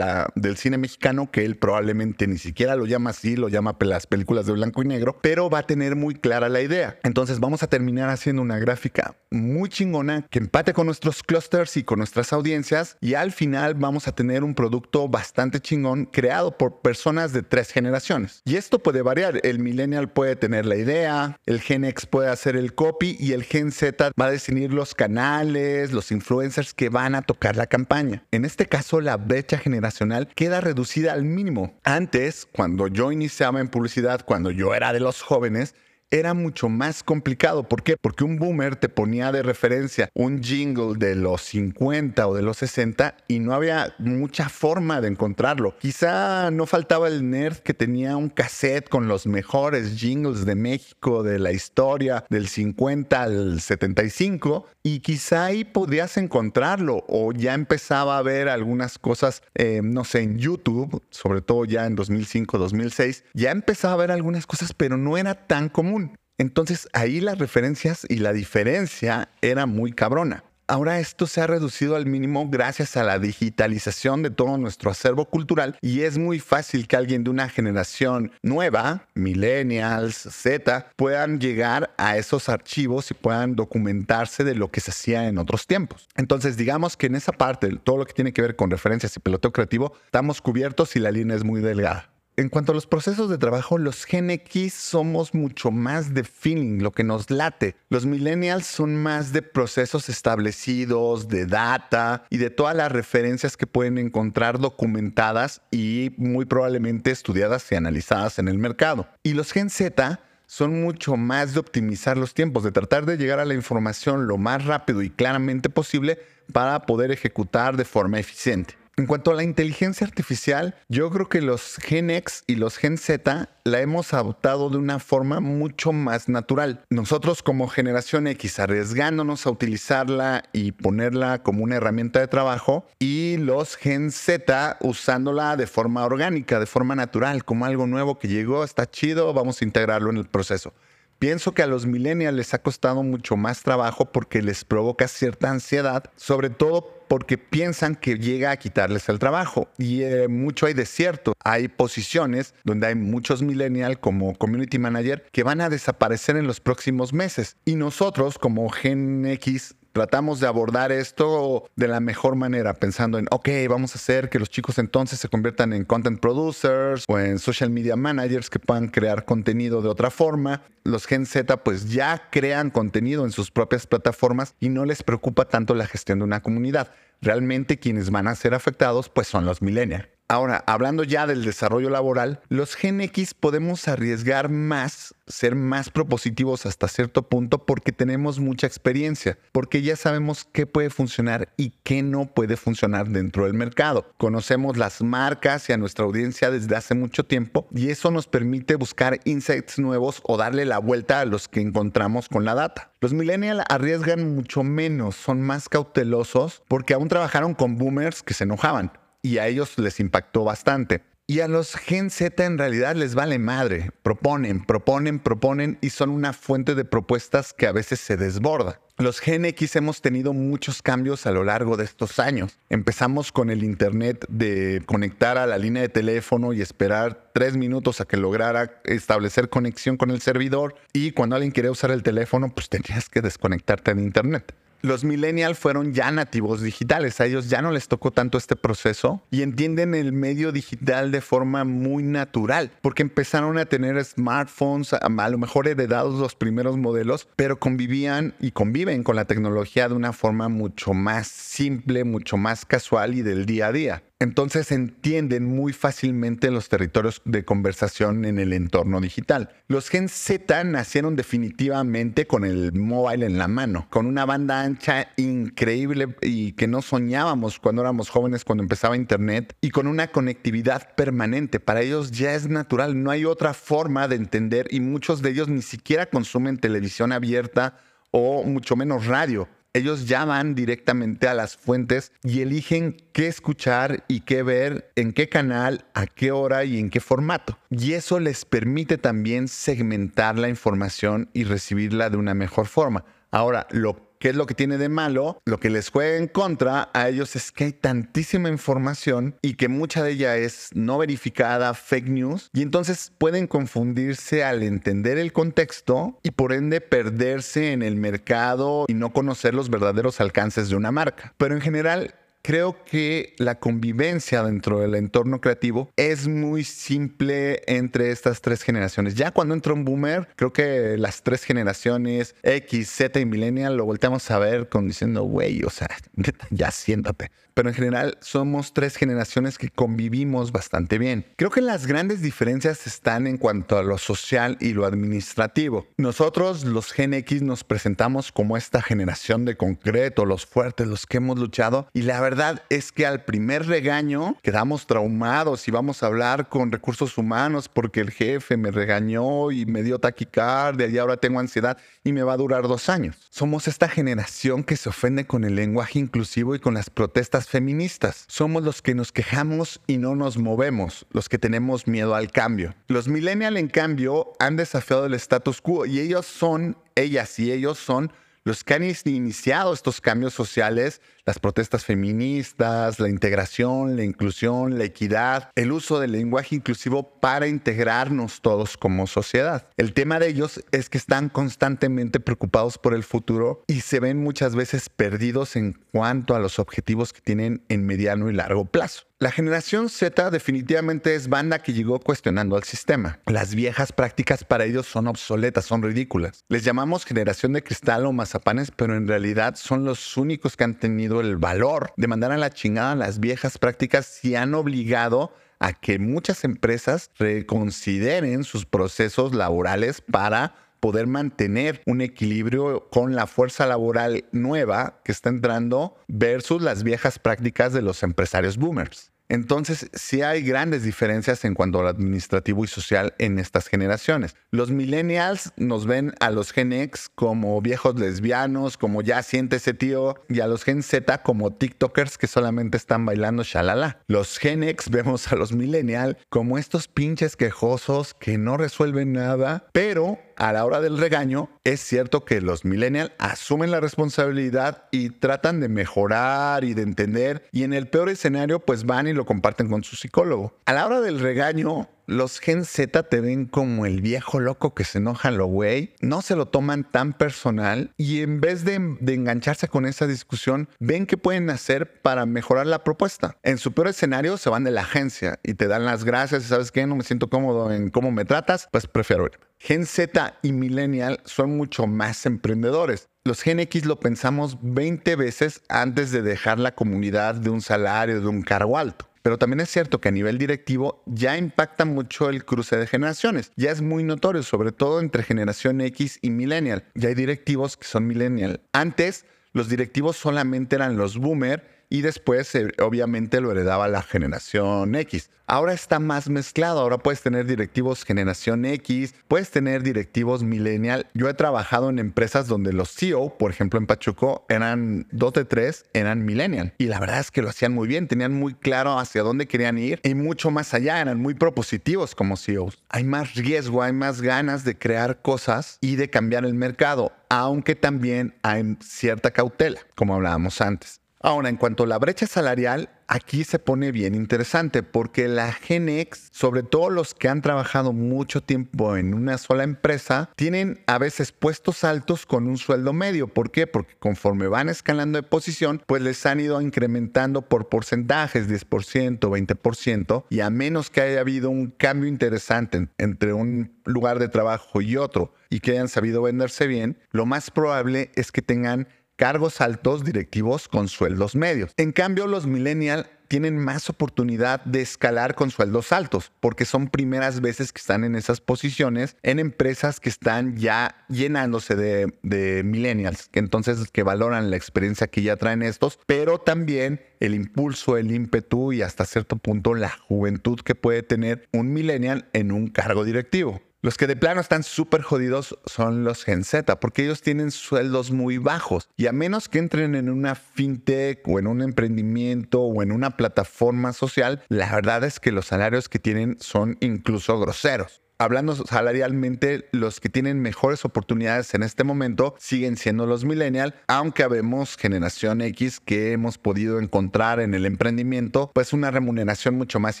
del 0.34 0.56
cine 0.56 0.78
mexicano, 0.78 1.30
que 1.30 1.44
él 1.44 1.56
probablemente 1.56 2.26
ni 2.26 2.38
siquiera 2.38 2.74
lo 2.74 2.86
llama 2.86 3.10
así, 3.10 3.36
lo 3.36 3.48
llama 3.48 3.76
las 3.80 4.06
películas 4.06 4.46
de 4.46 4.52
blanco 4.52 4.82
y 4.82 4.86
negro, 4.86 5.18
pero 5.20 5.50
va 5.50 5.58
a 5.58 5.66
tener 5.66 5.94
muy 5.94 6.14
clara 6.14 6.48
la 6.48 6.62
idea. 6.62 6.98
Entonces 7.02 7.38
vamos 7.38 7.62
a 7.62 7.66
terminar 7.66 8.08
haciendo 8.08 8.40
una 8.40 8.58
gráfica 8.58 9.14
muy 9.30 9.68
chingona 9.68 10.26
que 10.30 10.38
empate 10.38 10.72
con 10.72 10.86
nuestros 10.86 11.22
clusters 11.22 11.76
y 11.76 11.84
con 11.84 11.98
nuestras 11.98 12.32
audiencias 12.32 12.96
y 13.00 13.14
al 13.14 13.30
final 13.30 13.74
vamos 13.74 14.08
a 14.08 14.14
tener 14.14 14.42
un 14.42 14.54
producto 14.54 15.06
bastante 15.08 15.60
chingón 15.60 16.08
creado 16.14 16.56
por 16.56 16.80
personas 16.80 17.32
de 17.32 17.42
tres 17.42 17.72
generaciones. 17.72 18.40
Y 18.44 18.56
esto 18.56 18.78
puede 18.78 19.02
variar. 19.02 19.40
El 19.42 19.58
millennial 19.58 20.08
puede 20.10 20.36
tener 20.36 20.64
la 20.64 20.76
idea, 20.76 21.38
el 21.44 21.60
Gen 21.60 21.84
X 21.84 22.06
puede 22.06 22.30
hacer 22.30 22.56
el 22.56 22.74
copy 22.74 23.16
y 23.18 23.32
el 23.32 23.42
Gen 23.42 23.72
Z 23.72 24.12
va 24.18 24.26
a 24.26 24.30
definir 24.30 24.72
los 24.72 24.94
canales, 24.94 25.92
los 25.92 26.12
influencers 26.12 26.72
que 26.72 26.88
van 26.88 27.14
a 27.14 27.22
tocar 27.22 27.56
la 27.56 27.66
campaña. 27.66 28.24
En 28.30 28.44
este 28.44 28.66
caso, 28.66 29.00
la 29.00 29.16
brecha 29.16 29.58
generacional 29.58 30.28
queda 30.34 30.60
reducida 30.60 31.12
al 31.12 31.24
mínimo. 31.24 31.74
Antes, 31.82 32.46
cuando 32.50 32.86
yo 32.86 33.10
iniciaba 33.10 33.60
en 33.60 33.68
publicidad, 33.68 34.24
cuando 34.24 34.52
yo 34.52 34.74
era 34.74 34.92
de 34.92 35.00
los 35.00 35.20
jóvenes, 35.20 35.74
era 36.14 36.32
mucho 36.32 36.68
más 36.68 37.02
complicado. 37.02 37.68
¿Por 37.68 37.82
qué? 37.82 37.96
Porque 37.96 38.22
un 38.22 38.38
boomer 38.38 38.76
te 38.76 38.88
ponía 38.88 39.32
de 39.32 39.42
referencia 39.42 40.08
un 40.14 40.42
jingle 40.42 40.94
de 40.96 41.16
los 41.16 41.42
50 41.42 42.28
o 42.28 42.34
de 42.34 42.42
los 42.42 42.58
60 42.58 43.16
y 43.26 43.40
no 43.40 43.52
había 43.52 43.94
mucha 43.98 44.48
forma 44.48 45.00
de 45.00 45.08
encontrarlo. 45.08 45.76
Quizá 45.78 46.52
no 46.52 46.66
faltaba 46.66 47.08
el 47.08 47.28
nerd 47.28 47.56
que 47.56 47.74
tenía 47.74 48.16
un 48.16 48.28
cassette 48.28 48.88
con 48.88 49.08
los 49.08 49.26
mejores 49.26 49.98
jingles 49.98 50.44
de 50.44 50.54
México, 50.54 51.24
de 51.24 51.40
la 51.40 51.50
historia, 51.50 52.24
del 52.30 52.46
50 52.46 53.22
al 53.22 53.60
75, 53.60 54.66
y 54.84 55.00
quizá 55.00 55.46
ahí 55.46 55.64
podrías 55.64 56.16
encontrarlo 56.16 57.04
o 57.08 57.32
ya 57.32 57.54
empezaba 57.54 58.18
a 58.18 58.22
ver 58.22 58.48
algunas 58.48 58.98
cosas, 58.98 59.42
eh, 59.54 59.80
no 59.82 60.04
sé, 60.04 60.20
en 60.20 60.38
YouTube, 60.38 61.02
sobre 61.10 61.40
todo 61.40 61.64
ya 61.64 61.86
en 61.86 61.96
2005, 61.96 62.56
2006, 62.58 63.24
ya 63.34 63.50
empezaba 63.50 63.94
a 63.94 63.96
ver 63.96 64.12
algunas 64.12 64.46
cosas, 64.46 64.74
pero 64.74 64.96
no 64.96 65.16
era 65.16 65.46
tan 65.46 65.68
común. 65.68 66.03
Entonces 66.38 66.88
ahí 66.92 67.20
las 67.20 67.38
referencias 67.38 68.06
y 68.08 68.16
la 68.16 68.32
diferencia 68.32 69.28
era 69.40 69.66
muy 69.66 69.92
cabrona. 69.92 70.44
Ahora 70.66 70.98
esto 70.98 71.26
se 71.26 71.42
ha 71.42 71.46
reducido 71.46 71.94
al 71.94 72.06
mínimo 72.06 72.48
gracias 72.48 72.96
a 72.96 73.02
la 73.02 73.18
digitalización 73.18 74.22
de 74.22 74.30
todo 74.30 74.56
nuestro 74.56 74.90
acervo 74.90 75.26
cultural 75.26 75.76
y 75.82 76.00
es 76.00 76.16
muy 76.16 76.40
fácil 76.40 76.88
que 76.88 76.96
alguien 76.96 77.22
de 77.22 77.28
una 77.28 77.50
generación 77.50 78.32
nueva, 78.42 79.06
millennials, 79.14 80.16
Z, 80.16 80.86
puedan 80.96 81.38
llegar 81.38 81.92
a 81.98 82.16
esos 82.16 82.48
archivos 82.48 83.10
y 83.10 83.14
puedan 83.14 83.56
documentarse 83.56 84.42
de 84.42 84.54
lo 84.54 84.70
que 84.70 84.80
se 84.80 84.90
hacía 84.90 85.28
en 85.28 85.36
otros 85.36 85.66
tiempos. 85.66 86.08
Entonces 86.16 86.56
digamos 86.56 86.96
que 86.96 87.08
en 87.08 87.16
esa 87.16 87.32
parte, 87.32 87.68
todo 87.84 87.98
lo 87.98 88.06
que 88.06 88.14
tiene 88.14 88.32
que 88.32 88.40
ver 88.40 88.56
con 88.56 88.70
referencias 88.70 89.14
y 89.18 89.20
peloteo 89.20 89.52
creativo, 89.52 89.92
estamos 90.06 90.40
cubiertos 90.40 90.96
y 90.96 90.98
la 90.98 91.10
línea 91.10 91.36
es 91.36 91.44
muy 91.44 91.60
delgada 91.60 92.13
en 92.36 92.48
cuanto 92.48 92.72
a 92.72 92.74
los 92.74 92.86
procesos 92.86 93.30
de 93.30 93.38
trabajo, 93.38 93.78
los 93.78 94.04
Gen 94.04 94.30
X 94.30 94.74
somos 94.74 95.34
mucho 95.34 95.70
más 95.70 96.14
de 96.14 96.24
feeling, 96.24 96.82
lo 96.82 96.90
que 96.90 97.04
nos 97.04 97.30
late. 97.30 97.76
Los 97.90 98.06
millennials 98.06 98.66
son 98.66 98.96
más 98.96 99.32
de 99.32 99.42
procesos 99.42 100.08
establecidos, 100.08 101.28
de 101.28 101.46
data 101.46 102.24
y 102.30 102.38
de 102.38 102.50
todas 102.50 102.74
las 102.74 102.90
referencias 102.90 103.56
que 103.56 103.68
pueden 103.68 103.98
encontrar 103.98 104.58
documentadas 104.58 105.62
y 105.70 106.12
muy 106.16 106.44
probablemente 106.44 107.12
estudiadas 107.12 107.70
y 107.70 107.76
analizadas 107.76 108.38
en 108.40 108.48
el 108.48 108.58
mercado. 108.58 109.06
Y 109.22 109.34
los 109.34 109.52
Gen 109.52 109.70
Z 109.70 110.18
son 110.46 110.82
mucho 110.82 111.16
más 111.16 111.54
de 111.54 111.60
optimizar 111.60 112.16
los 112.16 112.34
tiempos, 112.34 112.64
de 112.64 112.72
tratar 112.72 113.06
de 113.06 113.16
llegar 113.16 113.38
a 113.38 113.44
la 113.44 113.54
información 113.54 114.26
lo 114.26 114.38
más 114.38 114.64
rápido 114.64 115.02
y 115.02 115.10
claramente 115.10 115.70
posible 115.70 116.18
para 116.52 116.80
poder 116.80 117.10
ejecutar 117.10 117.76
de 117.76 117.84
forma 117.84 118.18
eficiente. 118.18 118.74
En 118.96 119.06
cuanto 119.06 119.32
a 119.32 119.34
la 119.34 119.42
inteligencia 119.42 120.06
artificial, 120.06 120.76
yo 120.88 121.10
creo 121.10 121.28
que 121.28 121.40
los 121.40 121.78
Gen 121.82 122.10
X 122.10 122.44
y 122.46 122.54
los 122.54 122.76
Gen 122.76 122.96
Z 122.96 123.48
la 123.64 123.80
hemos 123.80 124.14
adoptado 124.14 124.70
de 124.70 124.76
una 124.76 125.00
forma 125.00 125.40
mucho 125.40 125.90
más 125.90 126.28
natural. 126.28 126.84
Nosotros 126.90 127.42
como 127.42 127.66
generación 127.66 128.28
X 128.28 128.60
arriesgándonos 128.60 129.46
a 129.46 129.50
utilizarla 129.50 130.44
y 130.52 130.70
ponerla 130.72 131.42
como 131.42 131.64
una 131.64 131.74
herramienta 131.74 132.20
de 132.20 132.28
trabajo 132.28 132.86
y 133.00 133.36
los 133.38 133.74
Gen 133.74 134.12
Z 134.12 134.76
usándola 134.80 135.56
de 135.56 135.66
forma 135.66 136.04
orgánica, 136.04 136.60
de 136.60 136.66
forma 136.66 136.94
natural, 136.94 137.44
como 137.44 137.64
algo 137.64 137.88
nuevo 137.88 138.20
que 138.20 138.28
llegó, 138.28 138.62
está 138.62 138.88
chido, 138.88 139.34
vamos 139.34 139.60
a 139.60 139.64
integrarlo 139.64 140.10
en 140.10 140.18
el 140.18 140.26
proceso. 140.26 140.72
Pienso 141.18 141.52
que 141.52 141.62
a 141.62 141.66
los 141.66 141.86
millennials 141.86 142.36
les 142.36 142.54
ha 142.54 142.62
costado 142.62 143.02
mucho 143.02 143.36
más 143.36 143.62
trabajo 143.62 144.06
porque 144.12 144.42
les 144.42 144.64
provoca 144.64 145.08
cierta 145.08 145.50
ansiedad, 145.50 146.04
sobre 146.16 146.50
todo 146.50 146.94
porque 147.08 147.38
piensan 147.38 147.94
que 147.94 148.18
llega 148.18 148.50
a 148.50 148.56
quitarles 148.56 149.08
el 149.08 149.18
trabajo. 149.18 149.68
Y 149.78 150.02
eh, 150.02 150.28
mucho 150.28 150.66
hay 150.66 150.74
de 150.74 150.86
cierto. 150.86 151.34
Hay 151.44 151.68
posiciones 151.68 152.54
donde 152.64 152.88
hay 152.88 152.94
muchos 152.94 153.42
millennials 153.42 153.98
como 153.98 154.34
community 154.34 154.78
manager 154.78 155.24
que 155.32 155.42
van 155.42 155.60
a 155.60 155.68
desaparecer 155.68 156.36
en 156.36 156.46
los 156.46 156.60
próximos 156.60 157.12
meses. 157.12 157.56
Y 157.64 157.76
nosotros 157.76 158.38
como 158.38 158.68
Gen 158.68 159.26
X 159.26 159.76
tratamos 159.94 160.40
de 160.40 160.48
abordar 160.48 160.90
esto 160.90 161.70
de 161.76 161.86
la 161.86 162.00
mejor 162.00 162.34
manera, 162.34 162.74
pensando 162.74 163.16
en, 163.16 163.26
ok, 163.30 163.48
vamos 163.68 163.94
a 163.94 163.98
hacer 163.98 164.28
que 164.28 164.40
los 164.40 164.50
chicos 164.50 164.78
entonces 164.78 165.20
se 165.20 165.28
conviertan 165.28 165.72
en 165.72 165.84
content 165.84 166.18
producers 166.20 167.04
o 167.08 167.18
en 167.20 167.38
social 167.38 167.70
media 167.70 167.94
managers 167.94 168.50
que 168.50 168.58
puedan 168.58 168.88
crear 168.88 169.24
contenido 169.24 169.82
de 169.82 169.88
otra 169.88 170.10
forma. 170.10 170.62
Los 170.82 171.06
Gen 171.06 171.26
Z 171.26 171.56
pues 171.58 171.90
ya 171.90 172.28
crean 172.30 172.70
contenido 172.70 173.24
en 173.24 173.30
sus 173.30 173.52
propias 173.52 173.86
plataformas 173.86 174.56
y 174.58 174.68
no 174.68 174.84
les 174.84 175.04
preocupa 175.04 175.44
tanto 175.44 175.76
la 175.76 175.86
gestión 175.86 176.18
de 176.18 176.24
una 176.24 176.42
comunidad. 176.42 176.90
Realmente 177.22 177.78
quienes 177.78 178.10
van 178.10 178.26
a 178.26 178.34
ser 178.34 178.52
afectados 178.52 179.08
pues 179.08 179.28
son 179.28 179.46
los 179.46 179.62
millennials. 179.62 180.13
Ahora, 180.26 180.64
hablando 180.66 181.04
ya 181.04 181.26
del 181.26 181.44
desarrollo 181.44 181.90
laboral, 181.90 182.40
los 182.48 182.76
Gen 182.76 183.02
X 183.02 183.34
podemos 183.34 183.88
arriesgar 183.88 184.48
más, 184.48 185.14
ser 185.26 185.54
más 185.54 185.90
propositivos 185.90 186.64
hasta 186.64 186.88
cierto 186.88 187.28
punto 187.28 187.66
porque 187.66 187.92
tenemos 187.92 188.40
mucha 188.40 188.66
experiencia, 188.66 189.38
porque 189.52 189.82
ya 189.82 189.96
sabemos 189.96 190.48
qué 190.50 190.66
puede 190.66 190.88
funcionar 190.88 191.52
y 191.58 191.74
qué 191.82 192.02
no 192.02 192.24
puede 192.24 192.56
funcionar 192.56 193.10
dentro 193.10 193.44
del 193.44 193.52
mercado. 193.52 194.10
Conocemos 194.16 194.78
las 194.78 195.02
marcas 195.02 195.68
y 195.68 195.74
a 195.74 195.76
nuestra 195.76 196.06
audiencia 196.06 196.50
desde 196.50 196.74
hace 196.74 196.94
mucho 196.94 197.24
tiempo 197.24 197.68
y 197.70 197.90
eso 197.90 198.10
nos 198.10 198.26
permite 198.26 198.76
buscar 198.76 199.20
insights 199.24 199.78
nuevos 199.78 200.22
o 200.24 200.38
darle 200.38 200.64
la 200.64 200.78
vuelta 200.78 201.20
a 201.20 201.26
los 201.26 201.48
que 201.48 201.60
encontramos 201.60 202.30
con 202.30 202.46
la 202.46 202.54
data. 202.54 202.90
Los 203.02 203.12
millennials 203.12 203.62
arriesgan 203.68 204.34
mucho 204.34 204.62
menos, 204.62 205.16
son 205.16 205.42
más 205.42 205.68
cautelosos 205.68 206.62
porque 206.66 206.94
aún 206.94 207.08
trabajaron 207.08 207.52
con 207.52 207.76
boomers 207.76 208.22
que 208.22 208.32
se 208.32 208.44
enojaban 208.44 208.90
y 209.24 209.38
a 209.38 209.48
ellos 209.48 209.76
les 209.78 209.98
impactó 209.98 210.44
bastante. 210.44 211.02
Y 211.26 211.40
a 211.40 211.48
los 211.48 211.74
Gen 211.76 212.10
Z 212.10 212.44
en 212.44 212.58
realidad 212.58 212.94
les 212.94 213.14
vale 213.14 213.38
madre. 213.38 213.90
Proponen, 214.02 214.62
proponen, 214.62 215.18
proponen 215.18 215.78
y 215.80 215.88
son 215.88 216.10
una 216.10 216.34
fuente 216.34 216.74
de 216.74 216.84
propuestas 216.84 217.54
que 217.54 217.66
a 217.66 217.72
veces 217.72 217.98
se 217.98 218.18
desborda. 218.18 218.82
Los 218.98 219.20
Gen 219.20 219.46
X 219.46 219.74
hemos 219.76 220.02
tenido 220.02 220.34
muchos 220.34 220.82
cambios 220.82 221.26
a 221.26 221.32
lo 221.32 221.42
largo 221.42 221.78
de 221.78 221.84
estos 221.84 222.18
años. 222.18 222.58
Empezamos 222.68 223.32
con 223.32 223.48
el 223.48 223.64
Internet 223.64 224.26
de 224.28 224.82
conectar 224.84 225.38
a 225.38 225.46
la 225.46 225.56
línea 225.56 225.80
de 225.80 225.88
teléfono 225.88 226.52
y 226.52 226.60
esperar 226.60 227.30
tres 227.32 227.56
minutos 227.56 228.02
a 228.02 228.04
que 228.04 228.18
lograra 228.18 228.82
establecer 228.84 229.48
conexión 229.48 229.96
con 229.96 230.10
el 230.10 230.20
servidor. 230.20 230.74
Y 230.92 231.12
cuando 231.12 231.36
alguien 231.36 231.52
quería 231.52 231.70
usar 231.70 231.90
el 231.90 232.02
teléfono, 232.02 232.54
pues 232.54 232.68
tenías 232.68 233.08
que 233.08 233.22
desconectarte 233.22 233.94
de 233.94 234.02
Internet 234.02 234.54
los 234.84 235.02
millennials 235.02 235.58
fueron 235.58 235.94
ya 235.94 236.10
nativos 236.10 236.60
digitales. 236.60 237.18
A 237.18 237.24
ellos 237.24 237.48
ya 237.48 237.62
no 237.62 237.72
les 237.72 237.88
tocó 237.88 238.10
tanto 238.10 238.36
este 238.36 238.54
proceso 238.54 239.22
y 239.30 239.40
entienden 239.40 239.94
el 239.94 240.12
medio 240.12 240.52
digital 240.52 241.10
de 241.10 241.22
forma 241.22 241.64
muy 241.64 242.02
natural, 242.02 242.70
porque 242.82 243.02
empezaron 243.02 243.56
a 243.56 243.64
tener 243.64 244.04
smartphones, 244.04 244.92
a, 244.92 245.28
lo 245.30 245.38
mejor 245.38 245.68
heredados 245.68 246.20
los 246.20 246.34
primeros 246.34 246.76
modelos, 246.76 247.26
pero 247.34 247.58
convivían 247.58 248.34
y 248.40 248.50
conviven 248.50 249.04
con 249.04 249.16
la 249.16 249.24
tecnología 249.24 249.88
de 249.88 249.94
una 249.94 250.12
forma 250.12 250.50
mucho 250.50 250.92
más 250.92 251.28
simple, 251.28 252.04
mucho 252.04 252.36
más 252.36 252.66
casual 252.66 253.14
y 253.14 253.22
del 253.22 253.46
día 253.46 253.68
a 253.68 253.72
día. 253.72 254.02
Entonces 254.20 254.70
entienden 254.70 255.44
muy 255.44 255.72
fácilmente 255.72 256.50
los 256.50 256.68
territorios 256.68 257.20
de 257.24 257.44
conversación 257.44 258.24
en 258.24 258.38
el 258.38 258.52
entorno 258.52 259.00
digital. 259.00 259.50
Los 259.66 259.88
Gen 259.88 260.08
Z 260.08 260.62
nacieron 260.64 261.16
definitivamente 261.16 262.26
con 262.26 262.44
el 262.44 262.72
mobile 262.72 263.26
en 263.26 263.38
la 263.38 263.48
mano, 263.48 263.88
con 263.90 264.06
una 264.06 264.24
banda 264.24 264.62
ancha 264.62 265.08
increíble 265.16 266.16
y 266.22 266.52
que 266.52 266.68
no 266.68 266.80
soñábamos 266.80 267.58
cuando 267.58 267.82
éramos 267.82 268.08
jóvenes, 268.08 268.44
cuando 268.44 268.62
empezaba 268.62 268.96
Internet, 268.96 269.56
y 269.60 269.70
con 269.70 269.88
una 269.88 270.06
conectividad 270.06 270.94
permanente. 270.94 271.58
Para 271.58 271.82
ellos 271.82 272.12
ya 272.12 272.34
es 272.34 272.48
natural, 272.48 273.02
no 273.02 273.10
hay 273.10 273.24
otra 273.24 273.52
forma 273.52 274.06
de 274.06 274.16
entender 274.16 274.68
y 274.70 274.78
muchos 274.78 275.22
de 275.22 275.30
ellos 275.30 275.48
ni 275.48 275.60
siquiera 275.60 276.06
consumen 276.06 276.58
televisión 276.58 277.10
abierta 277.10 277.78
o 278.12 278.44
mucho 278.44 278.76
menos 278.76 279.06
radio 279.06 279.48
ellos 279.74 280.06
ya 280.06 280.24
van 280.24 280.54
directamente 280.54 281.26
a 281.26 281.34
las 281.34 281.56
fuentes 281.56 282.12
y 282.22 282.40
eligen 282.40 282.96
qué 283.12 283.26
escuchar 283.26 284.04
y 284.06 284.20
qué 284.20 284.44
ver, 284.44 284.90
en 284.94 285.12
qué 285.12 285.28
canal, 285.28 285.84
a 285.94 286.06
qué 286.06 286.30
hora 286.30 286.64
y 286.64 286.78
en 286.78 286.90
qué 286.90 287.00
formato. 287.00 287.58
Y 287.70 287.94
eso 287.94 288.20
les 288.20 288.44
permite 288.44 288.98
también 288.98 289.48
segmentar 289.48 290.38
la 290.38 290.48
información 290.48 291.28
y 291.32 291.42
recibirla 291.42 292.08
de 292.08 292.16
una 292.16 292.34
mejor 292.34 292.66
forma. 292.66 293.04
Ahora, 293.32 293.66
lo 293.72 294.13
¿Qué 294.24 294.30
es 294.30 294.36
lo 294.36 294.46
que 294.46 294.54
tiene 294.54 294.78
de 294.78 294.88
malo? 294.88 295.42
Lo 295.44 295.60
que 295.60 295.68
les 295.68 295.90
juega 295.90 296.16
en 296.16 296.28
contra 296.28 296.88
a 296.94 297.10
ellos 297.10 297.36
es 297.36 297.52
que 297.52 297.64
hay 297.64 297.72
tantísima 297.72 298.48
información 298.48 299.36
y 299.42 299.52
que 299.52 299.68
mucha 299.68 300.02
de 300.02 300.12
ella 300.12 300.38
es 300.38 300.70
no 300.72 300.96
verificada, 300.96 301.74
fake 301.74 302.08
news, 302.08 302.48
y 302.54 302.62
entonces 302.62 303.12
pueden 303.18 303.46
confundirse 303.46 304.42
al 304.42 304.62
entender 304.62 305.18
el 305.18 305.34
contexto 305.34 306.18
y 306.22 306.30
por 306.30 306.54
ende 306.54 306.80
perderse 306.80 307.72
en 307.72 307.82
el 307.82 307.96
mercado 307.96 308.86
y 308.88 308.94
no 308.94 309.12
conocer 309.12 309.52
los 309.52 309.68
verdaderos 309.68 310.22
alcances 310.22 310.70
de 310.70 310.76
una 310.76 310.90
marca. 310.90 311.34
Pero 311.36 311.54
en 311.54 311.60
general, 311.60 312.14
creo 312.44 312.84
que 312.84 313.34
la 313.38 313.58
convivencia 313.58 314.42
dentro 314.42 314.80
del 314.80 314.94
entorno 314.96 315.40
creativo 315.40 315.90
es 315.96 316.28
muy 316.28 316.62
simple 316.62 317.62
entre 317.66 318.10
estas 318.10 318.42
tres 318.42 318.62
generaciones. 318.62 319.14
Ya 319.14 319.30
cuando 319.30 319.54
entra 319.54 319.72
un 319.72 319.86
boomer, 319.86 320.28
creo 320.36 320.52
que 320.52 320.98
las 320.98 321.22
tres 321.22 321.42
generaciones 321.42 322.36
X, 322.42 322.90
Z 322.90 323.18
y 323.18 323.24
Millennial 323.24 323.78
lo 323.78 323.86
volteamos 323.86 324.30
a 324.30 324.38
ver 324.38 324.68
con 324.68 324.86
diciendo, 324.86 325.22
güey, 325.22 325.62
o 325.64 325.70
sea, 325.70 325.88
ya 326.50 326.70
siéntate 326.70 327.30
pero 327.54 327.68
en 327.68 327.74
general 327.74 328.18
somos 328.20 328.74
tres 328.74 328.96
generaciones 328.96 329.58
que 329.58 329.70
convivimos 329.70 330.52
bastante 330.52 330.98
bien. 330.98 331.24
Creo 331.36 331.50
que 331.50 331.60
las 331.60 331.86
grandes 331.86 332.20
diferencias 332.20 332.86
están 332.86 333.26
en 333.26 333.38
cuanto 333.38 333.78
a 333.78 333.82
lo 333.82 333.98
social 333.98 334.56
y 334.60 334.72
lo 334.72 334.84
administrativo. 334.84 335.86
Nosotros, 335.96 336.64
los 336.64 336.92
Gen 336.92 337.14
X, 337.14 337.42
nos 337.42 337.64
presentamos 337.64 338.32
como 338.32 338.56
esta 338.56 338.82
generación 338.82 339.44
de 339.44 339.56
concreto, 339.56 340.26
los 340.26 340.46
fuertes, 340.46 340.88
los 340.88 341.06
que 341.06 341.18
hemos 341.18 341.38
luchado, 341.38 341.88
y 341.92 342.02
la 342.02 342.20
verdad 342.20 342.62
es 342.68 342.92
que 342.92 343.06
al 343.06 343.24
primer 343.24 343.66
regaño 343.66 344.36
quedamos 344.42 344.86
traumados 344.86 345.68
y 345.68 345.70
vamos 345.70 346.02
a 346.02 346.06
hablar 346.06 346.48
con 346.48 346.72
recursos 346.72 347.16
humanos 347.16 347.68
porque 347.68 348.00
el 348.00 348.10
jefe 348.10 348.56
me 348.56 348.70
regañó 348.70 349.50
y 349.50 349.66
me 349.66 349.82
dio 349.82 349.98
taquicardia 349.98 350.88
y 350.88 350.98
ahora 350.98 351.16
tengo 351.16 351.40
ansiedad 351.40 351.78
y 352.02 352.12
me 352.12 352.22
va 352.22 352.34
a 352.34 352.36
durar 352.36 352.68
dos 352.68 352.88
años. 352.88 353.16
Somos 353.30 353.68
esta 353.68 353.88
generación 353.88 354.64
que 354.64 354.76
se 354.76 354.88
ofende 354.88 355.26
con 355.26 355.44
el 355.44 355.54
lenguaje 355.54 355.98
inclusivo 355.98 356.54
y 356.54 356.58
con 356.58 356.74
las 356.74 356.90
protestas 356.90 357.43
feministas. 357.46 358.24
Somos 358.28 358.62
los 358.62 358.82
que 358.82 358.94
nos 358.94 359.12
quejamos 359.12 359.80
y 359.86 359.98
no 359.98 360.14
nos 360.16 360.36
movemos, 360.36 361.06
los 361.10 361.28
que 361.28 361.38
tenemos 361.38 361.86
miedo 361.86 362.14
al 362.14 362.30
cambio. 362.30 362.74
Los 362.88 363.08
millennials, 363.08 363.58
en 363.58 363.68
cambio, 363.68 364.32
han 364.38 364.56
desafiado 364.56 365.06
el 365.06 365.14
status 365.14 365.60
quo 365.60 365.86
y 365.86 366.00
ellos 366.00 366.26
son, 366.26 366.76
ellas 366.94 367.38
y 367.38 367.52
ellos 367.52 367.78
son 367.78 368.12
los 368.44 368.62
que 368.62 368.74
han 368.74 368.82
iniciado 368.82 369.72
estos 369.72 370.00
cambios 370.00 370.34
sociales, 370.34 371.00
las 371.26 371.38
protestas 371.38 371.84
feministas, 371.84 373.00
la 373.00 373.08
integración, 373.08 373.96
la 373.96 374.04
inclusión, 374.04 374.78
la 374.78 374.84
equidad, 374.84 375.50
el 375.54 375.72
uso 375.72 376.00
del 376.00 376.12
lenguaje 376.12 376.56
inclusivo 376.56 377.18
para 377.20 377.48
integrarnos 377.48 378.40
todos 378.42 378.76
como 378.76 379.06
sociedad. 379.06 379.68
El 379.76 379.94
tema 379.94 380.18
de 380.18 380.28
ellos 380.28 380.64
es 380.72 380.90
que 380.90 380.98
están 380.98 381.28
constantemente 381.28 382.20
preocupados 382.20 382.78
por 382.78 382.94
el 382.94 383.04
futuro 383.04 383.64
y 383.66 383.80
se 383.80 384.00
ven 384.00 384.22
muchas 384.22 384.54
veces 384.54 384.88
perdidos 384.88 385.56
en 385.56 385.72
cuanto 385.92 386.34
a 386.34 386.38
los 386.38 386.58
objetivos 386.58 387.12
que 387.12 387.20
tienen 387.20 387.62
en 387.68 387.86
mediano 387.86 388.28
y 388.28 388.34
largo 388.34 388.66
plazo. 388.66 389.04
La 389.20 389.30
generación 389.30 389.88
Z 389.88 390.30
definitivamente 390.30 391.14
es 391.14 391.28
banda 391.28 391.60
que 391.60 391.72
llegó 391.72 391.98
cuestionando 392.00 392.56
al 392.56 392.64
sistema. 392.64 393.20
Las 393.24 393.54
viejas 393.54 393.92
prácticas 393.92 394.44
para 394.44 394.64
ellos 394.66 394.86
son 394.86 395.06
obsoletas, 395.06 395.64
son 395.64 395.82
ridículas. 395.82 396.44
Les 396.48 396.64
llamamos 396.64 397.06
generación 397.06 397.54
de 397.54 397.62
cristal 397.62 398.04
o 398.04 398.12
mazapanes, 398.12 398.70
pero 398.70 398.94
en 398.94 399.08
realidad 399.08 399.54
son 399.56 399.84
los 399.84 400.18
únicos 400.18 400.56
que 400.56 400.64
han 400.64 400.78
tenido 400.78 401.13
el 401.20 401.36
valor 401.36 401.92
de 401.96 402.08
mandar 402.08 402.32
a 402.32 402.36
la 402.36 402.50
chingada 402.50 402.94
las 402.94 403.20
viejas 403.20 403.58
prácticas 403.58 404.24
y 404.24 404.34
han 404.34 404.54
obligado 404.54 405.32
a 405.58 405.72
que 405.72 405.98
muchas 405.98 406.44
empresas 406.44 407.10
reconsideren 407.18 408.44
sus 408.44 408.66
procesos 408.66 409.34
laborales 409.34 410.00
para 410.00 410.54
poder 410.80 411.06
mantener 411.06 411.80
un 411.86 412.02
equilibrio 412.02 412.90
con 412.90 413.14
la 413.14 413.26
fuerza 413.26 413.66
laboral 413.66 414.26
nueva 414.32 415.00
que 415.02 415.12
está 415.12 415.30
entrando 415.30 415.96
versus 416.08 416.60
las 416.60 416.82
viejas 416.82 417.18
prácticas 417.18 417.72
de 417.72 417.80
los 417.80 418.02
empresarios 418.02 418.58
boomers. 418.58 419.13
Entonces, 419.28 419.90
sí 419.94 420.22
hay 420.22 420.42
grandes 420.42 420.82
diferencias 420.82 421.44
en 421.44 421.54
cuanto 421.54 421.80
al 421.80 421.88
administrativo 421.88 422.64
y 422.64 422.68
social 422.68 423.14
en 423.18 423.38
estas 423.38 423.68
generaciones. 423.68 424.36
Los 424.50 424.70
millennials 424.70 425.52
nos 425.56 425.86
ven 425.86 426.14
a 426.20 426.30
los 426.30 426.52
Gen 426.52 426.72
X 426.72 427.10
como 427.14 427.60
viejos 427.60 427.98
lesbianos, 427.98 428.76
como 428.76 429.02
ya 429.02 429.22
siente 429.22 429.56
ese 429.56 429.74
tío, 429.74 430.14
y 430.28 430.40
a 430.40 430.46
los 430.46 430.64
Gen 430.64 430.82
Z 430.82 431.22
como 431.22 431.52
TikTokers 431.52 432.18
que 432.18 432.26
solamente 432.26 432.76
están 432.76 433.06
bailando 433.06 433.42
shalala. 433.42 434.00
Los 434.06 434.38
Gen 434.38 434.62
X 434.62 434.90
vemos 434.90 435.30
a 435.32 435.36
los 435.36 435.52
millennials 435.52 436.16
como 436.28 436.58
estos 436.58 436.88
pinches 436.88 437.36
quejosos 437.36 438.14
que 438.14 438.38
no 438.38 438.56
resuelven 438.56 439.12
nada, 439.12 439.66
pero 439.72 440.18
a 440.36 440.52
la 440.52 440.64
hora 440.64 440.80
del 440.80 440.98
regaño, 440.98 441.50
es 441.64 441.80
cierto 441.80 442.24
que 442.24 442.40
los 442.40 442.64
millennials 442.64 443.12
asumen 443.18 443.70
la 443.70 443.80
responsabilidad 443.80 444.84
y 444.90 445.10
tratan 445.10 445.60
de 445.60 445.68
mejorar 445.68 446.64
y 446.64 446.74
de 446.74 446.82
entender 446.82 447.44
y 447.52 447.62
en 447.64 447.72
el 447.72 447.88
peor 447.88 448.08
escenario 448.08 448.60
pues 448.60 448.84
van 448.84 449.08
y 449.08 449.12
lo 449.12 449.24
comparten 449.26 449.68
con 449.68 449.84
su 449.84 449.96
psicólogo. 449.96 450.56
A 450.66 450.72
la 450.72 450.86
hora 450.86 451.00
del 451.00 451.20
regaño, 451.20 451.88
los 452.06 452.38
Gen 452.38 452.64
Z 452.64 453.02
te 453.04 453.20
ven 453.20 453.46
como 453.46 453.86
el 453.86 454.02
viejo 454.02 454.40
loco 454.40 454.74
que 454.74 454.84
se 454.84 454.98
enoja 454.98 455.30
lo 455.30 455.46
güey, 455.46 455.94
no 456.00 456.22
se 456.22 456.36
lo 456.36 456.46
toman 456.46 456.84
tan 456.84 457.14
personal 457.14 457.92
y 457.96 458.20
en 458.20 458.40
vez 458.40 458.64
de, 458.64 458.74
engancharse 458.74 459.68
con 459.68 459.86
esa 459.86 460.06
discusión, 460.06 460.68
ven 460.80 461.06
qué 461.06 461.16
pueden 461.16 461.48
hacer 461.50 462.02
para 462.02 462.26
mejorar 462.26 462.66
la 462.66 462.84
propuesta. 462.84 463.36
En 463.42 463.58
su 463.58 463.72
peor 463.72 463.88
escenario 463.88 464.36
se 464.36 464.50
van 464.50 464.64
de 464.64 464.70
la 464.70 464.82
agencia 464.82 465.38
y 465.42 465.54
te 465.54 465.66
dan 465.66 465.86
las 465.86 466.04
gracias 466.04 466.44
y 466.44 466.48
sabes 466.48 466.72
que 466.72 466.86
no 466.86 466.96
me 466.96 467.04
siento 467.04 467.30
cómodo 467.30 467.72
en 467.72 467.90
cómo 467.90 468.10
me 468.10 468.24
tratas, 468.24 468.68
pues 468.70 468.86
prefiero 468.86 469.24
ir. 469.26 469.38
Gen 469.64 469.86
Z 469.86 470.38
y 470.42 470.52
Millennial 470.52 471.20
son 471.24 471.56
mucho 471.56 471.86
más 471.86 472.26
emprendedores. 472.26 473.08
Los 473.24 473.40
Gen 473.40 473.60
X 473.60 473.86
lo 473.86 473.98
pensamos 473.98 474.58
20 474.60 475.16
veces 475.16 475.62
antes 475.70 476.10
de 476.10 476.20
dejar 476.20 476.58
la 476.58 476.74
comunidad 476.74 477.34
de 477.34 477.48
un 477.48 477.62
salario, 477.62 478.20
de 478.20 478.26
un 478.26 478.42
cargo 478.42 478.76
alto. 478.76 479.08
Pero 479.22 479.38
también 479.38 479.60
es 479.60 479.70
cierto 479.70 480.02
que 480.02 480.10
a 480.10 480.12
nivel 480.12 480.36
directivo 480.36 481.02
ya 481.06 481.38
impacta 481.38 481.86
mucho 481.86 482.28
el 482.28 482.44
cruce 482.44 482.76
de 482.76 482.86
generaciones. 482.86 483.52
Ya 483.56 483.70
es 483.70 483.80
muy 483.80 484.04
notorio, 484.04 484.42
sobre 484.42 484.70
todo 484.70 485.00
entre 485.00 485.22
generación 485.22 485.80
X 485.80 486.18
y 486.20 486.28
millennial. 486.28 486.84
Ya 486.94 487.08
hay 487.08 487.14
directivos 487.14 487.78
que 487.78 487.86
son 487.86 488.06
millennial. 488.06 488.60
Antes, 488.74 489.24
los 489.54 489.70
directivos 489.70 490.18
solamente 490.18 490.76
eran 490.76 490.98
los 490.98 491.16
boomer 491.16 491.73
y 491.94 492.02
después 492.02 492.52
eh, 492.56 492.72
obviamente 492.82 493.40
lo 493.40 493.52
heredaba 493.52 493.86
la 493.86 494.02
generación 494.02 494.96
X. 494.96 495.30
Ahora 495.46 495.74
está 495.74 496.00
más 496.00 496.28
mezclado, 496.28 496.80
ahora 496.80 496.98
puedes 496.98 497.22
tener 497.22 497.46
directivos 497.46 498.04
generación 498.04 498.64
X, 498.64 499.14
puedes 499.28 499.52
tener 499.52 499.84
directivos 499.84 500.42
millennial. 500.42 501.06
Yo 501.14 501.28
he 501.28 501.34
trabajado 501.34 501.90
en 501.90 502.00
empresas 502.00 502.48
donde 502.48 502.72
los 502.72 502.90
CEO, 502.90 503.38
por 503.38 503.52
ejemplo 503.52 503.78
en 503.78 503.86
Pachuco, 503.86 504.44
eran 504.48 505.06
dos 505.12 505.34
de 505.34 505.44
tres, 505.44 505.84
eran 505.92 506.24
millennial. 506.24 506.72
Y 506.78 506.86
la 506.86 506.98
verdad 506.98 507.20
es 507.20 507.30
que 507.30 507.42
lo 507.42 507.50
hacían 507.50 507.72
muy 507.72 507.86
bien, 507.86 508.08
tenían 508.08 508.32
muy 508.32 508.54
claro 508.54 508.98
hacia 508.98 509.22
dónde 509.22 509.46
querían 509.46 509.78
ir 509.78 510.00
y 510.02 510.16
mucho 510.16 510.50
más 510.50 510.74
allá, 510.74 511.00
eran 511.00 511.20
muy 511.20 511.34
propositivos 511.34 512.16
como 512.16 512.36
CEOs. 512.36 512.82
Hay 512.88 513.04
más 513.04 513.34
riesgo, 513.34 513.84
hay 513.84 513.92
más 513.92 514.20
ganas 514.20 514.64
de 514.64 514.76
crear 514.76 515.22
cosas 515.22 515.78
y 515.80 515.94
de 515.94 516.10
cambiar 516.10 516.44
el 516.44 516.54
mercado, 516.54 517.12
aunque 517.28 517.76
también 517.76 518.34
hay 518.42 518.76
cierta 518.80 519.30
cautela, 519.30 519.78
como 519.94 520.16
hablábamos 520.16 520.60
antes. 520.60 521.03
Ahora, 521.26 521.48
en 521.48 521.56
cuanto 521.56 521.84
a 521.84 521.86
la 521.86 521.98
brecha 521.98 522.26
salarial, 522.26 522.90
aquí 523.08 523.44
se 523.44 523.58
pone 523.58 523.92
bien 523.92 524.14
interesante 524.14 524.82
porque 524.82 525.26
la 525.26 525.54
Gen 525.54 525.88
X, 525.88 526.28
sobre 526.32 526.62
todo 526.62 526.90
los 526.90 527.14
que 527.14 527.30
han 527.30 527.40
trabajado 527.40 527.94
mucho 527.94 528.42
tiempo 528.42 528.98
en 528.98 529.14
una 529.14 529.38
sola 529.38 529.64
empresa, 529.64 530.28
tienen 530.36 530.82
a 530.86 530.98
veces 530.98 531.32
puestos 531.32 531.82
altos 531.82 532.26
con 532.26 532.46
un 532.46 532.58
sueldo 532.58 532.92
medio. 532.92 533.26
¿Por 533.26 533.50
qué? 533.50 533.66
Porque 533.66 533.94
conforme 533.98 534.48
van 534.48 534.68
escalando 534.68 535.16
de 535.16 535.22
posición, 535.22 535.82
pues 535.86 536.02
les 536.02 536.26
han 536.26 536.40
ido 536.40 536.60
incrementando 536.60 537.40
por 537.40 537.70
porcentajes, 537.70 538.46
10%, 538.46 539.18
20%, 539.18 540.24
y 540.28 540.40
a 540.40 540.50
menos 540.50 540.90
que 540.90 541.00
haya 541.00 541.20
habido 541.20 541.48
un 541.48 541.68
cambio 541.68 542.10
interesante 542.10 542.88
entre 542.98 543.32
un 543.32 543.72
lugar 543.86 544.18
de 544.18 544.28
trabajo 544.28 544.82
y 544.82 544.98
otro 544.98 545.32
y 545.48 545.60
que 545.60 545.70
hayan 545.70 545.88
sabido 545.88 546.20
venderse 546.20 546.66
bien, 546.66 546.98
lo 547.12 547.24
más 547.24 547.50
probable 547.50 548.10
es 548.14 548.30
que 548.30 548.42
tengan 548.42 548.88
cargos 549.16 549.60
altos 549.60 550.04
directivos 550.04 550.68
con 550.68 550.88
sueldos 550.88 551.34
medios. 551.34 551.72
En 551.76 551.92
cambio, 551.92 552.26
los 552.26 552.46
millennials 552.46 553.06
tienen 553.28 553.58
más 553.58 553.88
oportunidad 553.90 554.64
de 554.64 554.80
escalar 554.80 555.34
con 555.34 555.50
sueldos 555.50 555.92
altos, 555.92 556.30
porque 556.40 556.64
son 556.64 556.88
primeras 556.88 557.40
veces 557.40 557.72
que 557.72 557.80
están 557.80 558.04
en 558.04 558.14
esas 558.14 558.40
posiciones 558.40 559.16
en 559.22 559.38
empresas 559.38 559.98
que 559.98 560.08
están 560.08 560.56
ya 560.56 561.04
llenándose 561.08 561.74
de, 561.74 562.62
millennials, 562.64 563.30
entonces 563.32 563.90
que 563.90 564.02
valoran 564.02 564.50
la 564.50 564.56
experiencia 564.56 565.06
que 565.06 565.22
ya 565.22 565.36
traen 565.36 565.62
estos, 565.62 565.98
pero 566.06 566.38
también 566.38 567.00
el 567.20 567.34
impulso, 567.34 567.96
el 567.96 568.12
ímpetu 568.12 568.72
y 568.72 568.82
hasta 568.82 569.04
cierto 569.04 569.36
punto 569.36 569.74
la 569.74 569.90
juventud 569.90 570.60
que 570.60 570.74
puede 570.74 571.02
tener 571.02 571.48
un 571.52 571.72
millennial 571.72 572.28
en 572.34 572.52
un 572.52 572.68
cargo 572.68 573.04
directivo. 573.04 573.60
Los 573.84 573.98
que 573.98 574.06
de 574.06 574.16
plano 574.16 574.40
están 574.40 574.62
súper 574.62 575.02
jodidos 575.02 575.58
son 575.66 576.04
los 576.04 576.24
Gen 576.24 576.44
Z, 576.44 576.80
porque 576.80 577.04
ellos 577.04 577.20
tienen 577.20 577.50
sueldos 577.50 578.12
muy 578.12 578.38
bajos. 578.38 578.88
Y 578.96 579.08
a 579.08 579.12
menos 579.12 579.46
que 579.50 579.58
entren 579.58 579.94
en 579.94 580.08
una 580.08 580.36
fintech 580.36 581.20
o 581.28 581.38
en 581.38 581.46
un 581.46 581.60
emprendimiento 581.60 582.62
o 582.62 582.82
en 582.82 582.92
una 582.92 583.18
plataforma 583.18 583.92
social, 583.92 584.42
la 584.48 584.74
verdad 584.74 585.04
es 585.04 585.20
que 585.20 585.32
los 585.32 585.48
salarios 585.48 585.90
que 585.90 585.98
tienen 585.98 586.38
son 586.40 586.78
incluso 586.80 587.38
groseros 587.38 588.00
hablando 588.24 588.56
salarialmente, 588.56 589.68
los 589.72 590.00
que 590.00 590.08
tienen 590.08 590.40
mejores 590.40 590.84
oportunidades 590.84 591.54
en 591.54 591.62
este 591.62 591.84
momento 591.84 592.34
siguen 592.38 592.76
siendo 592.76 593.06
los 593.06 593.24
millennials, 593.24 593.74
aunque 593.86 594.22
habemos 594.22 594.76
generación 594.76 595.40
X 595.42 595.80
que 595.80 596.12
hemos 596.12 596.38
podido 596.38 596.80
encontrar 596.80 597.40
en 597.40 597.54
el 597.54 597.66
emprendimiento, 597.66 598.50
pues 598.54 598.72
una 598.72 598.90
remuneración 598.90 599.56
mucho 599.56 599.78
más 599.78 600.00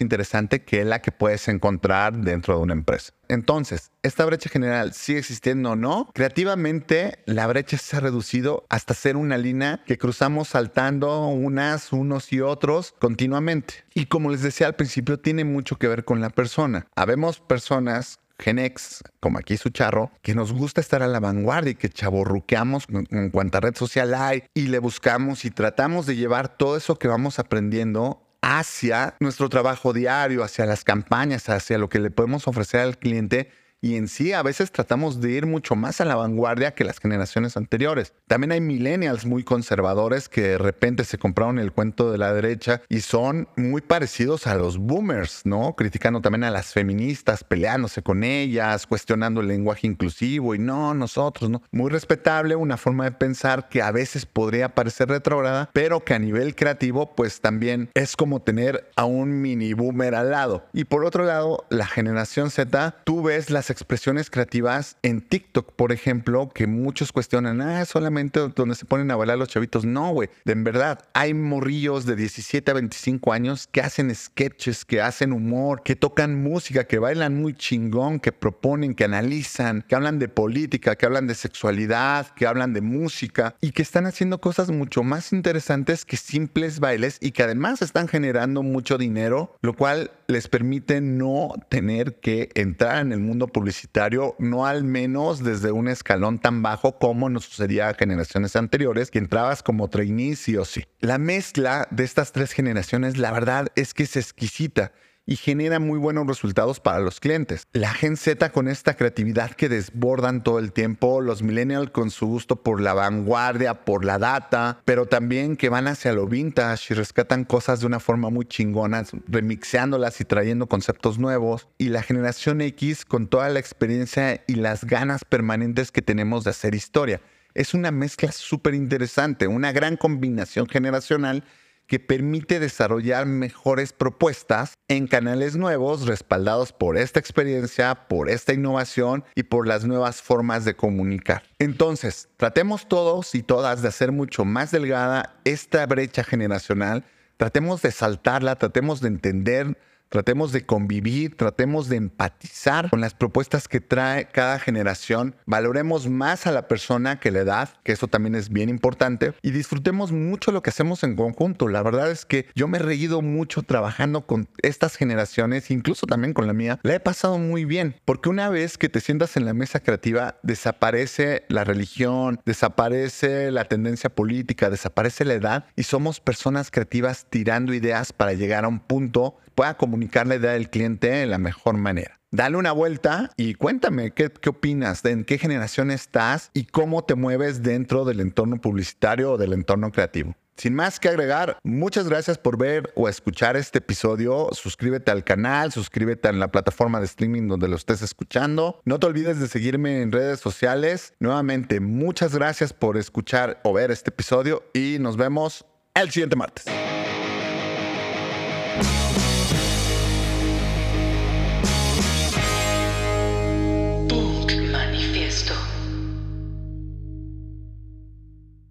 interesante 0.00 0.64
que 0.64 0.84
la 0.84 1.02
que 1.02 1.12
puedes 1.12 1.48
encontrar 1.48 2.16
dentro 2.16 2.56
de 2.56 2.62
una 2.62 2.72
empresa. 2.72 3.12
Entonces, 3.28 3.90
¿esta 4.02 4.24
brecha 4.24 4.50
general 4.50 4.92
sigue 4.92 5.18
existiendo 5.18 5.72
o 5.72 5.76
no? 5.76 6.10
Creativamente, 6.14 7.18
la 7.26 7.46
brecha 7.46 7.78
se 7.78 7.96
ha 7.96 8.00
reducido 8.00 8.66
hasta 8.68 8.94
ser 8.94 9.16
una 9.16 9.38
línea 9.38 9.82
que 9.86 9.98
cruzamos 9.98 10.48
saltando 10.48 11.26
unas, 11.28 11.92
unos 11.92 12.32
y 12.32 12.40
otros 12.40 12.94
continuamente. 12.98 13.84
Y 13.94 14.06
como 14.06 14.30
les 14.30 14.42
decía 14.42 14.66
al 14.66 14.76
principio, 14.76 15.18
tiene 15.18 15.44
mucho 15.44 15.76
que 15.76 15.88
ver 15.88 16.04
con 16.04 16.20
la 16.20 16.30
persona. 16.30 16.86
Habemos 16.96 17.40
personas 17.40 18.13
Genex, 18.38 19.02
como 19.20 19.38
aquí 19.38 19.56
su 19.56 19.70
charro, 19.70 20.10
que 20.22 20.34
nos 20.34 20.52
gusta 20.52 20.80
estar 20.80 21.02
a 21.02 21.08
la 21.08 21.20
vanguardia 21.20 21.72
y 21.72 21.74
que 21.76 21.88
chaborruqueamos 21.88 22.86
en 23.10 23.30
cuanta 23.30 23.60
red 23.60 23.74
social 23.76 24.14
hay 24.14 24.44
y 24.54 24.68
le 24.68 24.78
buscamos 24.78 25.44
y 25.44 25.50
tratamos 25.50 26.06
de 26.06 26.16
llevar 26.16 26.56
todo 26.56 26.76
eso 26.76 26.98
que 26.98 27.08
vamos 27.08 27.38
aprendiendo 27.38 28.20
hacia 28.42 29.16
nuestro 29.20 29.48
trabajo 29.48 29.92
diario, 29.92 30.44
hacia 30.44 30.66
las 30.66 30.84
campañas, 30.84 31.48
hacia 31.48 31.78
lo 31.78 31.88
que 31.88 31.98
le 31.98 32.10
podemos 32.10 32.46
ofrecer 32.46 32.80
al 32.80 32.98
cliente 32.98 33.50
y 33.84 33.96
en 33.96 34.08
sí 34.08 34.32
a 34.32 34.42
veces 34.42 34.72
tratamos 34.72 35.20
de 35.20 35.32
ir 35.32 35.44
mucho 35.44 35.76
más 35.76 36.00
a 36.00 36.06
la 36.06 36.16
vanguardia 36.16 36.74
que 36.74 36.84
las 36.84 36.98
generaciones 36.98 37.58
anteriores. 37.58 38.14
También 38.26 38.52
hay 38.52 38.62
millennials 38.62 39.26
muy 39.26 39.44
conservadores 39.44 40.30
que 40.30 40.40
de 40.40 40.58
repente 40.58 41.04
se 41.04 41.18
compraron 41.18 41.58
el 41.58 41.70
cuento 41.70 42.10
de 42.10 42.16
la 42.16 42.32
derecha 42.32 42.80
y 42.88 43.00
son 43.00 43.46
muy 43.58 43.82
parecidos 43.82 44.46
a 44.46 44.54
los 44.54 44.78
boomers, 44.78 45.42
¿no? 45.44 45.76
Criticando 45.76 46.22
también 46.22 46.44
a 46.44 46.50
las 46.50 46.72
feministas, 46.72 47.44
peleándose 47.44 48.02
con 48.02 48.24
ellas, 48.24 48.86
cuestionando 48.86 49.42
el 49.42 49.48
lenguaje 49.48 49.86
inclusivo 49.86 50.54
y 50.54 50.58
no, 50.58 50.94
nosotros, 50.94 51.50
¿no? 51.50 51.60
Muy 51.70 51.90
respetable, 51.90 52.56
una 52.56 52.78
forma 52.78 53.04
de 53.04 53.12
pensar 53.12 53.68
que 53.68 53.82
a 53.82 53.90
veces 53.90 54.24
podría 54.24 54.74
parecer 54.74 55.10
retrógrada, 55.10 55.68
pero 55.74 56.02
que 56.02 56.14
a 56.14 56.18
nivel 56.18 56.56
creativo 56.56 57.14
pues 57.14 57.42
también 57.42 57.90
es 57.92 58.16
como 58.16 58.40
tener 58.40 58.90
a 58.96 59.04
un 59.04 59.42
mini 59.42 59.74
boomer 59.74 60.14
al 60.14 60.30
lado. 60.30 60.64
Y 60.72 60.84
por 60.84 61.04
otro 61.04 61.26
lado, 61.26 61.66
la 61.68 61.86
generación 61.86 62.50
Z, 62.50 62.96
tú 63.04 63.22
ves 63.22 63.50
las 63.50 63.73
expresiones 63.74 64.30
creativas 64.30 64.96
en 65.02 65.20
TikTok, 65.20 65.72
por 65.72 65.90
ejemplo, 65.90 66.48
que 66.54 66.66
muchos 66.66 67.10
cuestionan, 67.10 67.60
ah, 67.60 67.84
solamente 67.84 68.40
donde 68.54 68.76
se 68.76 68.84
ponen 68.84 69.10
a 69.10 69.16
bailar 69.16 69.36
los 69.36 69.48
chavitos. 69.48 69.84
No, 69.84 70.12
güey, 70.12 70.30
en 70.44 70.62
verdad, 70.62 71.00
hay 71.12 71.34
morrillos 71.34 72.06
de 72.06 72.14
17 72.14 72.70
a 72.70 72.74
25 72.74 73.32
años 73.32 73.68
que 73.70 73.80
hacen 73.80 74.14
sketches, 74.14 74.84
que 74.84 75.00
hacen 75.00 75.32
humor, 75.32 75.82
que 75.82 75.96
tocan 75.96 76.40
música, 76.40 76.84
que 76.84 76.98
bailan 76.98 77.34
muy 77.34 77.54
chingón, 77.54 78.20
que 78.20 78.30
proponen, 78.30 78.94
que 78.94 79.04
analizan, 79.04 79.82
que 79.82 79.96
hablan 79.96 80.18
de 80.18 80.28
política, 80.28 80.94
que 80.94 81.06
hablan 81.06 81.26
de 81.26 81.34
sexualidad, 81.34 82.28
que 82.34 82.46
hablan 82.46 82.72
de 82.72 82.80
música 82.80 83.56
y 83.60 83.72
que 83.72 83.82
están 83.82 84.06
haciendo 84.06 84.40
cosas 84.40 84.70
mucho 84.70 85.02
más 85.02 85.32
interesantes 85.32 86.04
que 86.04 86.16
simples 86.16 86.78
bailes 86.78 87.18
y 87.20 87.32
que 87.32 87.42
además 87.42 87.82
están 87.82 88.06
generando 88.06 88.62
mucho 88.62 88.98
dinero, 88.98 89.56
lo 89.62 89.74
cual 89.74 90.12
les 90.28 90.48
permite 90.48 91.00
no 91.00 91.52
tener 91.68 92.14
que 92.20 92.50
entrar 92.54 92.98
en 92.98 93.12
el 93.12 93.20
mundo 93.20 93.48
publicitario, 93.54 94.36
no 94.38 94.66
al 94.66 94.84
menos 94.84 95.42
desde 95.42 95.72
un 95.72 95.88
escalón 95.88 96.38
tan 96.38 96.60
bajo 96.60 96.98
como 96.98 97.30
nos 97.30 97.46
sucedía 97.46 97.88
a 97.88 97.94
generaciones 97.94 98.54
anteriores, 98.56 99.10
que 99.10 99.18
entrabas 99.18 99.62
como 99.62 99.88
trainee 99.88 100.36
sí 100.36 100.58
o 100.58 100.66
sí. 100.66 100.84
La 101.00 101.16
mezcla 101.16 101.88
de 101.90 102.04
estas 102.04 102.32
tres 102.32 102.52
generaciones, 102.52 103.16
la 103.16 103.32
verdad 103.32 103.68
es 103.76 103.94
que 103.94 104.02
es 104.02 104.16
exquisita 104.18 104.92
y 105.26 105.36
genera 105.36 105.78
muy 105.78 105.98
buenos 105.98 106.26
resultados 106.26 106.80
para 106.80 107.00
los 107.00 107.20
clientes. 107.20 107.66
La 107.72 107.94
Gen 107.94 108.16
Z 108.16 108.50
con 108.52 108.68
esta 108.68 108.94
creatividad 108.94 109.52
que 109.52 109.68
desbordan 109.68 110.42
todo 110.42 110.58
el 110.58 110.72
tiempo, 110.72 111.20
los 111.20 111.42
millennials 111.42 111.90
con 111.90 112.10
su 112.10 112.26
gusto 112.26 112.56
por 112.56 112.80
la 112.80 112.94
vanguardia, 112.94 113.84
por 113.84 114.04
la 114.04 114.18
data, 114.18 114.80
pero 114.84 115.06
también 115.06 115.56
que 115.56 115.68
van 115.68 115.88
hacia 115.88 116.12
lo 116.12 116.26
vintage 116.26 116.92
y 116.92 116.96
rescatan 116.96 117.44
cosas 117.44 117.80
de 117.80 117.86
una 117.86 118.00
forma 118.00 118.30
muy 118.30 118.46
chingona, 118.46 119.04
remixeándolas 119.26 120.20
y 120.20 120.24
trayendo 120.24 120.66
conceptos 120.66 121.18
nuevos. 121.18 121.68
Y 121.78 121.88
la 121.88 122.02
generación 122.02 122.60
X 122.60 123.04
con 123.04 123.28
toda 123.28 123.48
la 123.48 123.60
experiencia 123.60 124.42
y 124.46 124.56
las 124.56 124.84
ganas 124.84 125.24
permanentes 125.24 125.90
que 125.90 126.02
tenemos 126.02 126.44
de 126.44 126.50
hacer 126.50 126.74
historia. 126.74 127.20
Es 127.54 127.72
una 127.72 127.92
mezcla 127.92 128.32
súper 128.32 128.74
interesante, 128.74 129.46
una 129.46 129.70
gran 129.70 129.96
combinación 129.96 130.66
generacional 130.66 131.44
que 131.86 131.98
permite 131.98 132.60
desarrollar 132.60 133.26
mejores 133.26 133.92
propuestas 133.92 134.74
en 134.88 135.06
canales 135.06 135.56
nuevos 135.56 136.06
respaldados 136.06 136.72
por 136.72 136.96
esta 136.96 137.20
experiencia, 137.20 138.06
por 138.08 138.28
esta 138.30 138.52
innovación 138.52 139.24
y 139.34 139.44
por 139.44 139.66
las 139.66 139.84
nuevas 139.84 140.22
formas 140.22 140.64
de 140.64 140.74
comunicar. 140.74 141.42
Entonces, 141.58 142.28
tratemos 142.36 142.88
todos 142.88 143.34
y 143.34 143.42
todas 143.42 143.82
de 143.82 143.88
hacer 143.88 144.12
mucho 144.12 144.44
más 144.44 144.70
delgada 144.70 145.36
esta 145.44 145.84
brecha 145.86 146.24
generacional, 146.24 147.04
tratemos 147.36 147.82
de 147.82 147.92
saltarla, 147.92 148.56
tratemos 148.56 149.00
de 149.00 149.08
entender 149.08 149.76
Tratemos 150.08 150.52
de 150.52 150.64
convivir, 150.64 151.36
tratemos 151.36 151.88
de 151.88 151.96
empatizar 151.96 152.88
con 152.90 153.00
las 153.00 153.14
propuestas 153.14 153.66
que 153.66 153.80
trae 153.80 154.28
cada 154.28 154.58
generación. 154.58 155.34
Valoremos 155.46 156.08
más 156.08 156.46
a 156.46 156.52
la 156.52 156.68
persona 156.68 157.18
que 157.18 157.30
la 157.30 157.40
edad, 157.40 157.68
que 157.82 157.92
eso 157.92 158.06
también 158.06 158.34
es 158.34 158.48
bien 158.48 158.68
importante, 158.68 159.34
y 159.42 159.50
disfrutemos 159.50 160.12
mucho 160.12 160.52
lo 160.52 160.62
que 160.62 160.70
hacemos 160.70 161.02
en 161.02 161.16
conjunto. 161.16 161.68
La 161.68 161.82
verdad 161.82 162.10
es 162.10 162.24
que 162.24 162.46
yo 162.54 162.68
me 162.68 162.78
he 162.78 162.82
reído 162.82 163.22
mucho 163.22 163.62
trabajando 163.62 164.26
con 164.26 164.48
estas 164.62 164.96
generaciones, 164.96 165.70
incluso 165.70 166.06
también 166.06 166.32
con 166.32 166.46
la 166.46 166.52
mía. 166.52 166.78
La 166.82 166.94
he 166.94 167.00
pasado 167.00 167.38
muy 167.38 167.64
bien, 167.64 167.96
porque 168.04 168.28
una 168.28 168.48
vez 168.48 168.78
que 168.78 168.88
te 168.88 169.00
sientas 169.00 169.36
en 169.36 169.44
la 169.44 169.54
mesa 169.54 169.80
creativa, 169.80 170.38
desaparece 170.42 171.44
la 171.48 171.64
religión, 171.64 172.40
desaparece 172.46 173.50
la 173.50 173.64
tendencia 173.64 174.14
política, 174.14 174.70
desaparece 174.70 175.24
la 175.24 175.34
edad 175.34 175.66
y 175.76 175.82
somos 175.82 176.20
personas 176.20 176.70
creativas 176.70 177.26
tirando 177.28 177.74
ideas 177.74 178.12
para 178.12 178.32
llegar 178.32 178.64
a 178.64 178.68
un 178.68 178.80
punto 178.80 179.38
pueda 179.54 179.74
comunicar 179.94 180.26
la 180.26 180.34
idea 180.34 180.50
del 180.50 180.70
cliente 180.70 181.08
de 181.08 181.26
la 181.26 181.38
mejor 181.38 181.76
manera. 181.76 182.18
Dale 182.32 182.56
una 182.56 182.72
vuelta 182.72 183.30
y 183.36 183.54
cuéntame 183.54 184.10
qué, 184.10 184.28
qué 184.28 184.48
opinas, 184.48 185.04
en 185.04 185.24
qué 185.24 185.38
generación 185.38 185.92
estás 185.92 186.50
y 186.52 186.64
cómo 186.64 187.04
te 187.04 187.14
mueves 187.14 187.62
dentro 187.62 188.04
del 188.04 188.18
entorno 188.18 188.60
publicitario 188.60 189.34
o 189.34 189.38
del 189.38 189.52
entorno 189.52 189.92
creativo. 189.92 190.34
Sin 190.56 190.74
más 190.74 190.98
que 190.98 191.08
agregar, 191.08 191.58
muchas 191.62 192.08
gracias 192.08 192.38
por 192.38 192.58
ver 192.58 192.92
o 192.96 193.08
escuchar 193.08 193.56
este 193.56 193.78
episodio. 193.78 194.48
Suscríbete 194.50 195.12
al 195.12 195.22
canal, 195.22 195.70
suscríbete 195.70 196.28
en 196.28 196.40
la 196.40 196.50
plataforma 196.50 196.98
de 196.98 197.06
streaming 197.06 197.46
donde 197.46 197.68
lo 197.68 197.76
estés 197.76 198.02
escuchando. 198.02 198.80
No 198.84 198.98
te 198.98 199.06
olvides 199.06 199.38
de 199.38 199.46
seguirme 199.46 200.02
en 200.02 200.10
redes 200.10 200.40
sociales. 200.40 201.14
Nuevamente, 201.20 201.78
muchas 201.78 202.34
gracias 202.34 202.72
por 202.72 202.96
escuchar 202.96 203.60
o 203.62 203.72
ver 203.72 203.92
este 203.92 204.10
episodio 204.10 204.64
y 204.74 204.96
nos 204.98 205.16
vemos 205.16 205.64
el 205.94 206.10
siguiente 206.10 206.34
martes. 206.34 206.64